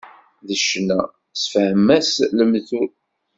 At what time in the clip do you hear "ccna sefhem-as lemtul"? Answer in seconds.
0.63-2.87